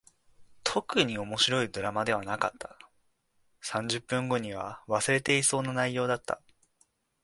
[0.63, 2.75] 特に面白いドラマではなかった。
[3.61, 6.41] 三十分後には忘れていそうな内容だった。